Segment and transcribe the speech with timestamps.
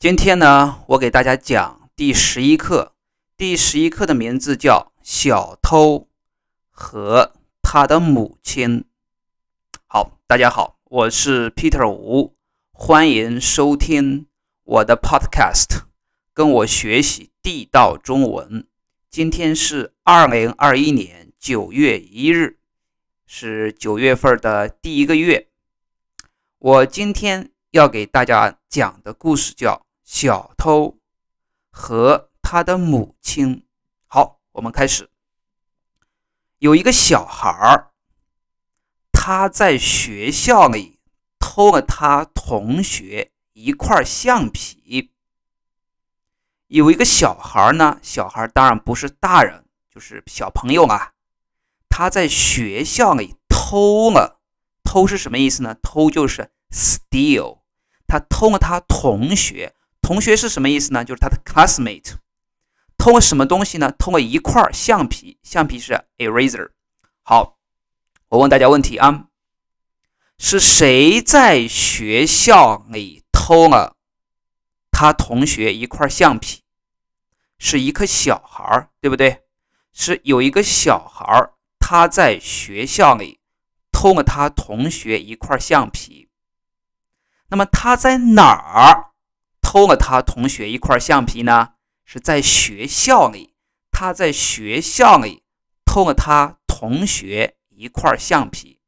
[0.00, 2.94] 今天呢，我给大家讲第十一课。
[3.36, 6.06] 第十一课的名字叫《小偷
[6.70, 7.32] 和
[7.62, 8.82] 他的母亲》。
[9.88, 12.36] 好，大家好，我是 Peter 吴，
[12.70, 14.28] 欢迎收听
[14.62, 15.80] 我的 Podcast，
[16.32, 18.68] 跟我学习地道中文。
[19.10, 22.60] 今天是二零二一年九月一日，
[23.26, 25.48] 是九月份的第一个月。
[26.60, 29.87] 我今天要给大家讲的故事叫。
[30.10, 30.96] 小偷
[31.70, 33.66] 和他的母亲。
[34.06, 35.10] 好，我们开始。
[36.60, 37.92] 有一个小孩儿，
[39.12, 40.98] 他在学校里
[41.38, 45.12] 偷了他同学一块橡皮。
[46.68, 51.12] 有一个小孩呢，小孩当然不是大人，就是小朋友啊。
[51.90, 54.40] 他在学校里偷了，
[54.82, 55.76] 偷是什么意思呢？
[55.82, 57.60] 偷就是 steal，
[58.06, 59.74] 他偷了他同学。
[60.08, 61.04] 同学是什么意思呢？
[61.04, 62.14] 就是他的 classmate。
[62.96, 63.92] 偷了什么东西呢？
[63.98, 66.70] 偷了一块橡皮，橡皮是 eraser。
[67.22, 67.58] 好，
[68.28, 69.26] 我问大家问题啊，
[70.38, 73.96] 是谁在学校里偷了
[74.90, 76.62] 他同学一块橡皮？
[77.58, 79.42] 是一个小孩儿，对不对？
[79.92, 83.40] 是有一个小孩儿，他在学校里
[83.92, 86.30] 偷了他同学一块橡皮。
[87.48, 89.04] 那么他在哪儿？
[89.70, 91.74] 偷了他同学一块橡皮呢？
[92.06, 93.52] 是在学校里，
[93.90, 95.42] 他在学校里
[95.84, 98.80] 偷了他同学一块橡皮。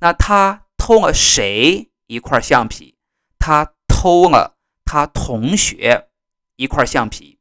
[0.00, 2.98] 那他偷了谁一块橡皮？
[3.38, 6.10] 他偷了他同学
[6.56, 7.38] 一块橡皮。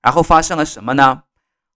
[0.00, 1.24] 然后发生了什么呢？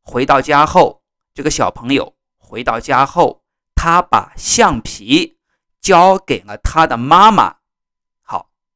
[0.02, 1.02] 回到家后，
[1.34, 3.42] 这个小朋友回到家后，
[3.74, 5.38] 他把橡皮
[5.80, 7.56] 交给了他的妈妈。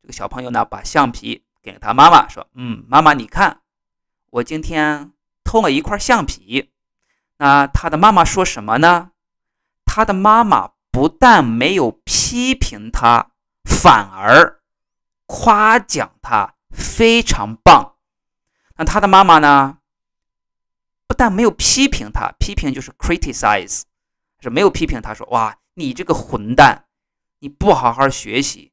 [0.02, 3.60] 这个小朋友呢，把橡皮给了他妈妈，说：“嗯，妈妈，你看，
[4.30, 5.12] 我今天
[5.44, 6.70] 偷了一块橡皮。”
[7.38, 9.12] 那他的妈妈说什么呢？
[9.84, 13.32] 他的妈妈不但没有批评他，
[13.64, 14.60] 反而
[15.26, 17.96] 夸奖他非常棒。
[18.76, 19.78] 那他的妈妈呢，
[21.06, 23.82] 不但没有批评他，批评就是 criticize，
[24.40, 26.86] 是没有批评他，说：“哇，你这个混蛋，
[27.40, 28.69] 你不好好学习。”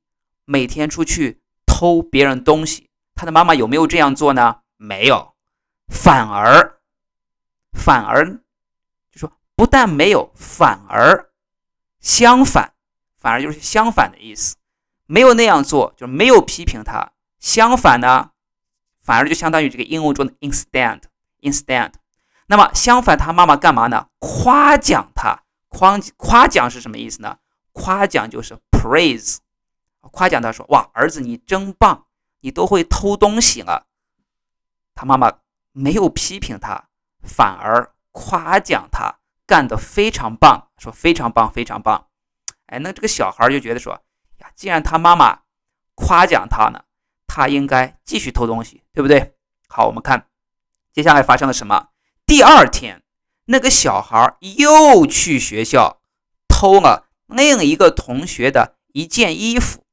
[0.50, 4.62] 每天出去偷别人东西，他的妈妈有没有这样做呢？
[4.78, 5.36] 没有，
[5.90, 6.80] 反而，
[7.74, 8.40] 反而
[9.12, 11.30] 就说不但没有，反而
[12.00, 12.74] 相反，
[13.18, 14.56] 反而就是相反的意思，
[15.06, 17.12] 没有那样做，就没有批评他。
[17.40, 18.32] 相反呢，
[19.02, 21.92] 反而就相当于这个英文中的 instead，instead。
[22.48, 24.08] 那么相反，他妈妈干嘛呢？
[24.20, 27.40] 夸奖他，夸夸奖是什么意思呢？
[27.74, 29.40] 夸奖就是 praise。
[30.12, 32.06] 夸奖他说：“哇，儿子你真棒，
[32.42, 33.88] 你都会偷东西了。”
[34.94, 35.32] 他妈妈
[35.72, 36.90] 没有批评他，
[37.22, 42.08] 反而夸奖他干得非常棒，说非常棒，非常棒。
[42.68, 43.94] 哎，那这个小孩就觉得说
[44.40, 45.42] ：“呀，既然他妈妈
[45.96, 46.84] 夸奖他呢，
[47.28, 49.36] 他应该继续偷东西，对不对？”
[49.70, 50.28] 好，我们看
[50.92, 51.90] 接下来发生了什么。
[52.26, 53.04] 第二天，
[53.46, 56.02] 那个小孩又去学校
[56.48, 59.86] 偷了另一个同学的一件衣服。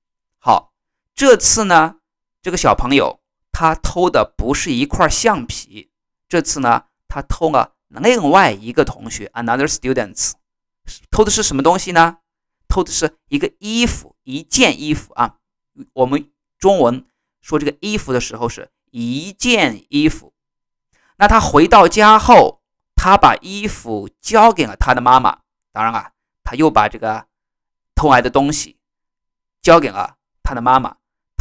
[1.15, 1.97] 这次呢，
[2.43, 3.21] 这个小朋友
[3.53, 5.93] 他偷的不是一块橡皮，
[6.29, 10.33] 这次呢，他偷了另外一个同学，another students，
[11.13, 12.19] 偷的是什么东西呢？
[12.67, 15.37] 偷的是一个衣服，一件衣服啊。
[15.93, 17.07] 我们中文
[17.41, 20.35] 说这个衣服的时候是一件衣服。
[21.17, 22.61] 那他回到家后，
[22.97, 26.11] 他把衣服交给了他的妈妈，当然了，
[26.43, 27.29] 他又把这个
[27.95, 28.79] 偷来的东西
[29.63, 30.17] 交给了。
[30.47, 30.95] 他的妈妈，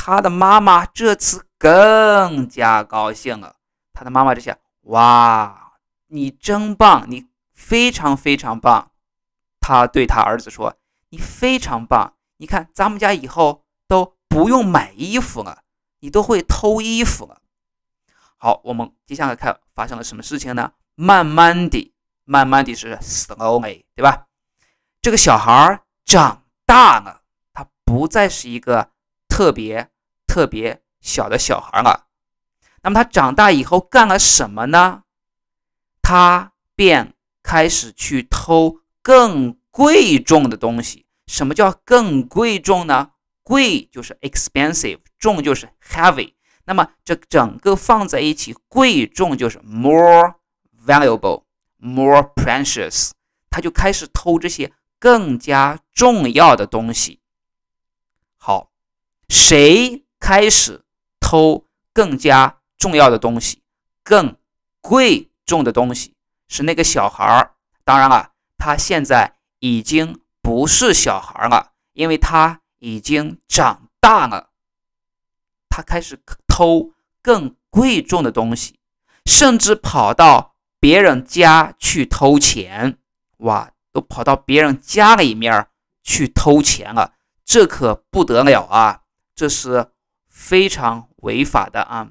[0.06, 3.56] 他的妈妈这次更加高兴了。
[3.94, 5.76] 他的妈妈这下，哇，
[6.08, 8.92] 你真棒，你非常非常棒。
[9.62, 10.76] 他对他儿子说
[11.12, 15.64] ：“你非常棒，你看咱们家以后都不用买衣服了，
[16.02, 17.42] 你都会偷衣服了。”
[18.36, 20.74] 好，我们接下来看发生了什么事情呢？
[20.96, 21.94] 慢慢的，
[22.26, 24.26] 慢慢的是 slowly，对吧？
[25.02, 27.22] 这个小孩长大了，
[27.54, 28.90] 他不再是一个。
[29.30, 29.90] 特别
[30.34, 32.08] 特别小的小孩了，
[32.82, 35.04] 那么他长大以后干了什么呢？
[36.02, 37.14] 他便
[37.44, 41.06] 开始去偷更贵重的东西。
[41.28, 43.12] 什么叫更贵重呢？
[43.44, 46.34] 贵就是 expensive，重就是 heavy。
[46.66, 50.34] 那么这整个放在一起，贵重就是 more
[50.84, 53.12] valuable，more precious。
[53.52, 57.20] 他就开始偷这些更加重要的东西。
[58.38, 58.72] 好。
[59.30, 60.86] 谁开始
[61.20, 63.62] 偷更加重要的东西，
[64.06, 64.38] 更
[64.80, 66.16] 贵重的东西，
[66.48, 67.56] 是那个小孩儿。
[67.84, 74.52] 当然了，他现在已经不是小孩了，因为他已经长大了。
[75.68, 76.18] 他开始
[76.48, 78.80] 偷更贵重的东西，
[79.26, 82.98] 甚至跑到别人家去偷钱。
[83.40, 85.68] 哇，都跑到别人家里面
[86.02, 89.02] 去偷钱了，这可不得了啊！
[89.36, 89.90] 这是
[90.34, 92.10] 非常违法的啊！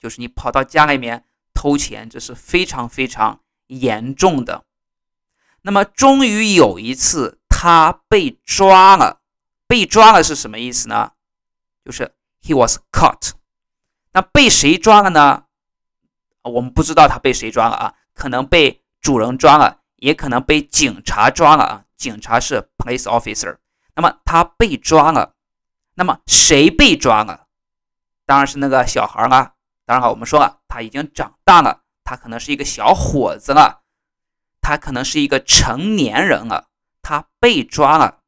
[0.00, 4.64] 就是你跑到家里面偷钱，这是非常非常严重的。
[5.62, 9.20] 那么，终于有一次他被抓了。
[9.68, 11.12] 被抓了是什么意思呢？
[11.84, 13.30] 就是 he was caught。
[14.12, 15.44] 那被谁抓了呢？
[16.42, 21.84] 我们不知道他被谁抓了啊，可能被主人抓了，也可能被警察抓了啊。
[21.96, 23.58] 警察是 police officer。
[23.94, 25.35] 那么他被抓了。
[25.98, 27.46] 那么谁被抓了？
[28.26, 29.54] 当然是那个小孩了。
[29.86, 33.82] 当然了，我们说了，他已经长大了，他可能是一个小伙子了。
[34.60, 36.68] 他可能是一个成年人了，
[37.00, 38.18] 他被抓了。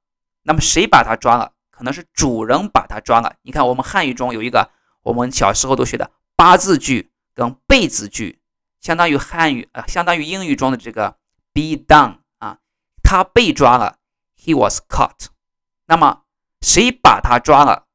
[0.42, 1.52] 那么谁把他抓了？
[1.70, 3.34] 可能是主人把他抓了。
[3.42, 4.70] 你看，我们汉语中有一个
[5.02, 8.40] 我们小时候都学的八字句跟被字句，
[8.80, 11.18] 相当于汉语呃，相当于英语中的这个
[11.52, 12.58] be done 啊。
[13.02, 13.98] 他被抓了
[14.40, 15.26] ，he was caught。
[15.86, 16.22] 那么
[16.60, 17.86] 谁把他抓了，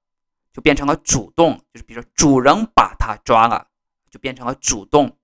[0.54, 3.68] 就变成了主动，就是比如说主人把他抓了，
[4.10, 5.18] 就变成了主动。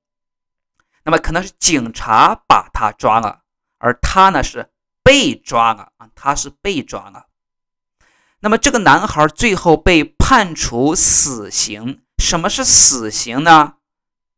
[1.04, 3.42] 那么可能是警察把他抓了，
[3.78, 4.70] 而他呢是
[5.02, 7.28] 被抓了啊，他是被抓了。
[8.42, 12.04] 那么这个男孩最后被判处死刑。
[12.18, 13.76] 什么是死刑呢？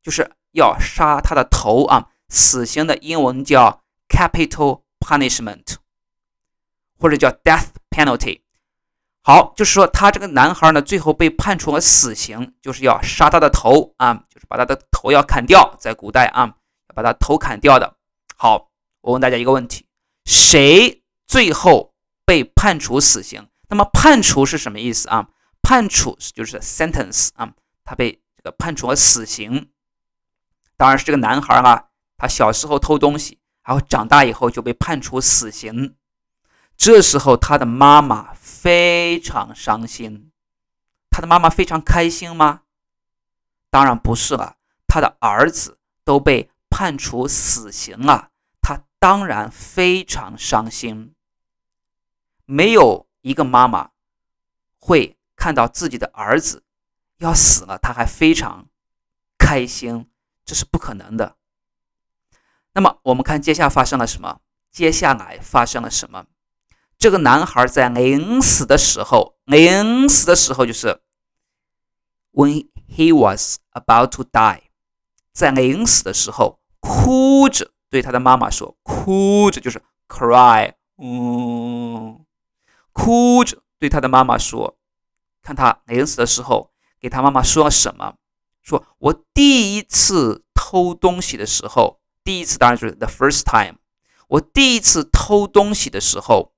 [0.03, 2.09] 就是要杀他的头啊。
[2.30, 5.75] 死刑的英文叫 capital punishment，
[6.98, 8.42] 或者叫 death penalty。
[9.21, 15.75] 好，就是说他这个男孩呢，最后被判处了死刑，就是要杀他的头啊，就是把他的头要砍掉。
[15.79, 16.56] 在古代啊。
[16.89, 17.95] 要把他头砍掉的。
[18.35, 18.69] 好，
[19.00, 19.85] 我问大家一个问题：
[20.25, 21.94] 谁最后
[22.25, 23.47] 被判处死刑？
[23.69, 25.29] 那么判处是什么意思啊？
[25.62, 27.53] 判处就是 sentence 啊，
[27.85, 29.69] 他被这个判处了死刑。
[30.75, 31.85] 当然是这个男孩啊，
[32.17, 35.95] 他小时候偷东西，然后长大以后就被判处死刑。
[36.75, 38.31] 这时候他的妈妈
[38.62, 40.31] 非常伤心。
[41.10, 42.62] 他的妈妈非常开心吗？
[43.69, 44.58] 当然不是了。
[44.88, 46.50] 他的儿子都被。
[46.74, 48.31] 判处死刑了，
[48.62, 51.13] 他当然非常伤心。
[52.46, 53.92] 没有一个妈妈
[54.80, 56.63] 会看到自己的儿子
[57.18, 58.69] 要死了，他还非常
[59.38, 60.10] 开心，
[60.46, 61.36] 这是不可能的。
[62.72, 64.40] 那么，我们看接下来发生了什么？
[64.72, 66.25] 接下来发生了什么？
[67.01, 71.01] 这个男孩在临死的时候，临死的时候就是
[72.31, 74.62] when he was about to die，
[75.33, 76.59] 在临死的时候。
[76.80, 82.25] 哭着对他的妈妈说：“哭着就是 cry，嗯，
[82.92, 84.77] 哭着对他的妈妈说，
[85.44, 88.15] 看他临死的时候给他妈妈说了什么？
[88.63, 93.77] 说我第一次偷东西的时候，第一次当然就是 the first time，
[94.27, 96.51] 我第一次偷东西的时候，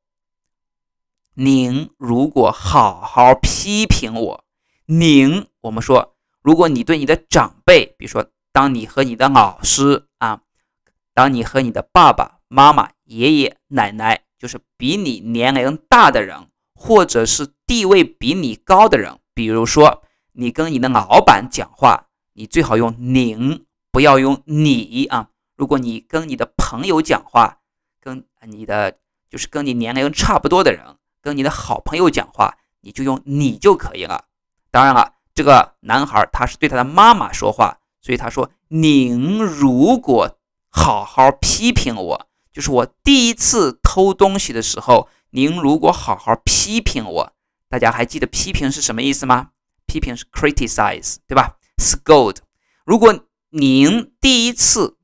[1.35, 4.43] 您如果好好批评我，
[4.85, 10.41] 您我们说，如果你对你的长辈，比如说。”当你和你的老师啊，
[11.11, 25.29] 当你和你的爸爸妈妈、爷爷奶奶，就是比你年龄大的人，或者是地位比你高的人，比如说你跟你的老板讲话，你最好用您，不要用你啊。
[25.55, 27.57] 如果你跟你的朋友讲话，
[27.99, 28.99] 跟你的
[29.31, 34.25] 就是跟你年龄差不多的人，跟你的好朋友讲话，你就用你就可以了。
[34.69, 37.79] 当然了，这个男孩他是对他的妈妈说话。
[38.05, 40.37] 所以他说：“您如果
[40.69, 47.33] 好好批评我，就是我第一次偷东西的时候，您如果好好批评我，
[47.69, 49.51] 大家还记得批评是什么意思吗？
[49.85, 52.39] 批评是 criticize，对吧？scold。
[52.83, 53.17] 如果
[53.51, 54.97] 您第一次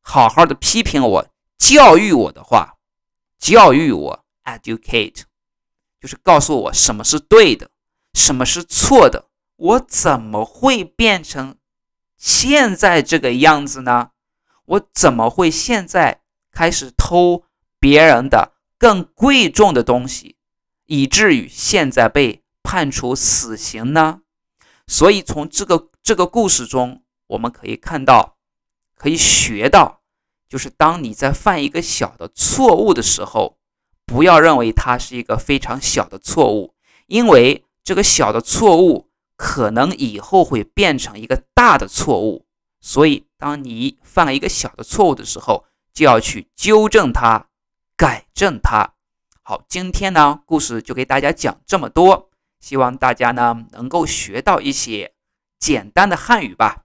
[0.00, 1.26] 好好的批评我、
[1.58, 2.76] 教育我的话，
[3.38, 5.24] 教育我 educate，
[6.00, 7.70] 就是告诉我什么是对的，
[8.14, 11.56] 什么是错的，我怎么会变成？”
[12.18, 14.10] 现在这个样子呢，
[14.64, 17.44] 我怎么会现在开始偷
[17.78, 20.36] 别人的更贵重的东西，
[20.86, 24.22] 以至于现在被判处死刑呢？
[24.88, 28.36] 所以从这个这个故事中，我们可以看到，
[28.96, 30.00] 可以学到，
[30.48, 33.57] 就是当你在犯一个小的错误的时候，
[34.08, 36.74] 不要认为它是一个非常小的错误，
[37.08, 42.46] 因为这个小的错误可能以后会变成一个大的错误。
[42.80, 47.48] 所以，当你犯了一个小的错误的时候，就要去纠正它，
[47.98, 48.94] 改正它。
[49.42, 55.12] 好，今天呢，故事就给大家讲这么多，希望大家呢能够学到一些
[55.58, 56.84] 简单的汉语吧。